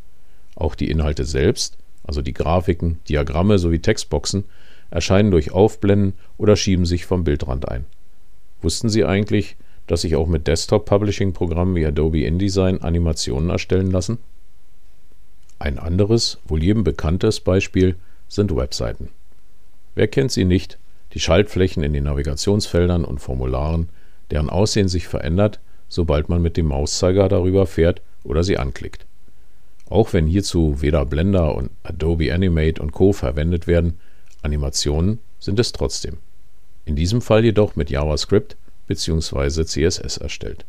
Auch 0.55 0.75
die 0.75 0.89
Inhalte 0.89 1.25
selbst, 1.25 1.77
also 2.03 2.21
die 2.21 2.33
Grafiken, 2.33 2.99
Diagramme 3.07 3.57
sowie 3.57 3.79
Textboxen, 3.79 4.43
erscheinen 4.89 5.31
durch 5.31 5.51
Aufblenden 5.51 6.13
oder 6.37 6.55
schieben 6.55 6.85
sich 6.85 7.05
vom 7.05 7.23
Bildrand 7.23 7.69
ein. 7.69 7.85
Wussten 8.61 8.89
Sie 8.89 9.05
eigentlich, 9.05 9.55
dass 9.91 10.03
sich 10.03 10.15
auch 10.15 10.27
mit 10.27 10.47
Desktop-Publishing-Programmen 10.47 11.75
wie 11.75 11.85
Adobe 11.85 12.23
InDesign 12.23 12.81
Animationen 12.81 13.49
erstellen 13.49 13.91
lassen? 13.91 14.19
Ein 15.59 15.77
anderes, 15.77 16.37
wohl 16.47 16.63
jedem 16.63 16.85
bekanntes 16.85 17.41
Beispiel 17.41 17.97
sind 18.29 18.55
Webseiten. 18.55 19.09
Wer 19.93 20.07
kennt 20.07 20.31
sie 20.31 20.45
nicht? 20.45 20.77
Die 21.13 21.19
Schaltflächen 21.19 21.83
in 21.83 21.91
den 21.91 22.05
Navigationsfeldern 22.05 23.03
und 23.03 23.19
Formularen, 23.19 23.89
deren 24.29 24.49
Aussehen 24.49 24.87
sich 24.87 25.09
verändert, 25.09 25.59
sobald 25.89 26.29
man 26.29 26.41
mit 26.41 26.55
dem 26.55 26.67
Mauszeiger 26.67 27.27
darüber 27.27 27.65
fährt 27.65 28.01
oder 28.23 28.45
sie 28.45 28.57
anklickt. 28.57 29.05
Auch 29.89 30.13
wenn 30.13 30.25
hierzu 30.25 30.81
weder 30.81 31.05
Blender 31.05 31.53
und 31.53 31.69
Adobe 31.83 32.33
Animate 32.33 32.81
und 32.81 32.93
Co. 32.93 33.11
verwendet 33.11 33.67
werden, 33.67 33.99
Animationen 34.41 35.19
sind 35.37 35.59
es 35.59 35.73
trotzdem. 35.73 36.19
In 36.85 36.95
diesem 36.95 37.21
Fall 37.21 37.43
jedoch 37.43 37.75
mit 37.75 37.89
JavaScript 37.89 38.55
bzw. 38.91 39.63
CSS 39.65 40.17
erstellt. 40.17 40.65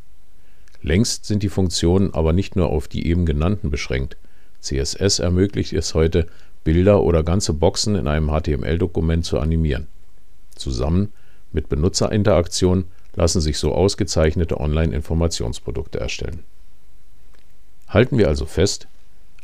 Längst 0.82 1.26
sind 1.26 1.42
die 1.42 1.48
Funktionen 1.48 2.14
aber 2.14 2.32
nicht 2.32 2.56
nur 2.56 2.68
auf 2.68 2.88
die 2.88 3.06
eben 3.06 3.26
genannten 3.26 3.70
beschränkt. 3.70 4.16
CSS 4.60 5.18
ermöglicht 5.18 5.72
es 5.72 5.94
heute, 5.94 6.26
Bilder 6.64 7.02
oder 7.02 7.24
ganze 7.24 7.52
Boxen 7.52 7.96
in 7.96 8.06
einem 8.06 8.28
HTML-Dokument 8.28 9.24
zu 9.24 9.40
animieren. 9.40 9.88
Zusammen 10.54 11.12
mit 11.52 11.68
Benutzerinteraktion 11.68 12.84
lassen 13.14 13.40
sich 13.40 13.58
so 13.58 13.74
ausgezeichnete 13.74 14.60
Online-Informationsprodukte 14.60 15.98
erstellen. 15.98 16.40
Halten 17.88 18.18
wir 18.18 18.28
also 18.28 18.46
fest, 18.46 18.86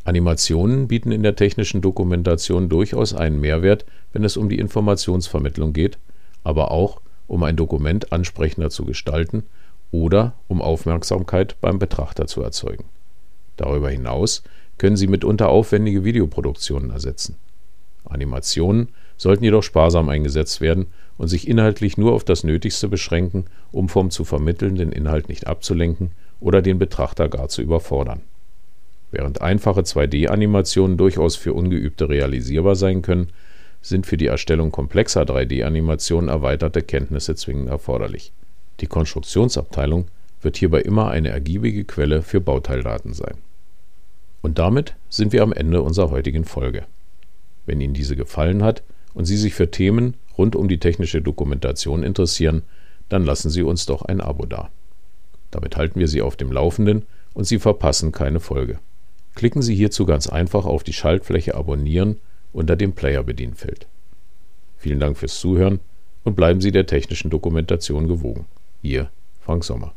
Animationen 0.04 0.88
bieten 0.88 1.12
in 1.12 1.23
der 1.23 1.37
technischen 1.37 1.82
Dokumentation 1.82 2.68
durchaus 2.68 3.12
einen 3.12 3.40
Mehrwert, 3.40 3.85
wenn 4.12 4.25
es 4.25 4.37
um 4.37 4.49
die 4.49 4.58
Informationsvermittlung 4.58 5.73
geht, 5.73 5.99
aber 6.44 6.70
auch, 6.70 7.00
um 7.28 7.44
ein 7.44 7.54
Dokument 7.54 8.12
ansprechender 8.12 8.70
zu 8.70 8.85
gestalten 8.85 9.44
oder 9.92 10.35
um 10.49 10.61
Aufmerksamkeit 10.61 11.61
beim 11.61 11.78
Betrachter 11.78 12.26
zu 12.26 12.42
erzeugen. 12.42 12.85
Darüber 13.56 13.90
hinaus 13.90 14.42
können 14.78 14.97
sie 14.97 15.06
mitunter 15.06 15.49
aufwendige 15.49 16.04
Videoproduktionen 16.04 16.90
ersetzen. 16.90 17.37
Animationen 18.04 18.88
sollten 19.16 19.44
jedoch 19.44 19.62
sparsam 19.62 20.08
eingesetzt 20.08 20.61
werden 20.61 20.87
und 21.18 21.28
sich 21.28 21.49
inhaltlich 21.49 21.99
nur 21.99 22.12
auf 22.12 22.25
das 22.25 22.44
Nötigste 22.44 22.88
beschränken, 22.88 23.47
um 23.73 23.88
vom 23.88 24.11
zu 24.11 24.25
vermittelnden 24.25 24.92
Inhalt 24.92 25.28
nicht 25.28 25.47
abzulenken 25.47 26.12
oder 26.40 26.62
den 26.62 26.78
Betrachter 26.78 27.28
gar 27.28 27.49
zu 27.49 27.61
überfordern. 27.61 28.20
Während 29.11 29.40
einfache 29.40 29.80
2D-Animationen 29.80 30.97
durchaus 30.97 31.35
für 31.35 31.54
Ungeübte 31.54 32.08
realisierbar 32.08 32.76
sein 32.76 33.02
können, 33.02 33.30
sind 33.88 34.07
für 34.07 34.16
die 34.16 34.26
Erstellung 34.26 34.71
komplexer 34.71 35.23
3D-Animationen 35.23 36.28
erweiterte 36.28 36.83
Kenntnisse 36.83 37.35
zwingend 37.35 37.68
erforderlich. 37.68 38.33
Die 38.80 38.87
Konstruktionsabteilung 38.87 40.07
wird 40.40 40.57
hierbei 40.57 40.83
immer 40.83 41.11
eine 41.11 41.30
ergiebige 41.30 41.85
Quelle 41.85 42.23
für 42.23 42.40
Bauteildaten 42.40 43.12
sein. 43.12 43.38
Und 44.40 44.59
damit 44.59 44.95
sind 45.09 45.33
wir 45.33 45.42
am 45.42 45.52
Ende 45.52 45.83
unserer 45.83 46.11
heutigen 46.11 46.45
Folge. 46.45 46.87
Wenn 47.66 47.80
Ihnen 47.80 47.95
diese 47.95 48.14
gefallen 48.14 48.62
hat 48.62 48.83
und 49.14 49.25
Sie 49.25 49.37
sich 49.37 49.54
für 49.54 49.71
Themen 49.71 50.14
rund 50.37 50.54
um 50.54 50.68
die 50.68 50.78
technische 50.78 51.21
Dokumentation 51.21 52.02
interessieren, 52.02 52.62
dann 53.09 53.25
lassen 53.25 53.50
Sie 53.50 53.62
uns 53.62 53.87
doch 53.87 54.02
ein 54.02 54.21
Abo 54.21 54.47
da. 54.47 54.71
Damit 55.50 55.76
halten 55.76 55.99
wir 55.99 56.09
Sie 56.09 56.23
auf 56.23 56.37
dem 56.37 56.52
Laufenden 56.52 57.04
und 57.35 57.45
Sie 57.45 57.59
verpassen 57.59 58.12
keine 58.12 58.38
Folge. 58.38 58.78
Klicken 59.35 59.62
Sie 59.62 59.75
hierzu 59.75 60.04
ganz 60.07 60.28
einfach 60.28 60.66
auf 60.66 60.85
die 60.85 60.92
Schaltfläche 60.92 61.54
Abonnieren 61.54 62.16
unter 62.52 62.76
dem 62.76 62.92
Player-Bedienfeld. 62.92 63.87
Vielen 64.76 65.00
Dank 65.00 65.16
fürs 65.16 65.38
Zuhören 65.40 65.80
und 66.24 66.37
bleiben 66.37 66.61
Sie 66.61 66.72
der 66.72 66.87
technischen 66.87 67.30
Dokumentation 67.30 68.08
gewogen. 68.08 68.46
Ihr 68.82 69.11
Frank 69.40 69.64
Sommer. 69.64 69.94